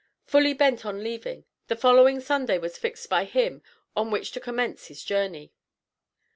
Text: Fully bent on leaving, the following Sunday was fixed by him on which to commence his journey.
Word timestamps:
Fully 0.25 0.55
bent 0.55 0.83
on 0.83 1.03
leaving, 1.03 1.45
the 1.67 1.75
following 1.75 2.21
Sunday 2.21 2.57
was 2.57 2.75
fixed 2.79 3.07
by 3.07 3.23
him 3.23 3.61
on 3.95 4.09
which 4.09 4.31
to 4.31 4.39
commence 4.39 4.87
his 4.87 5.03
journey. 5.03 5.53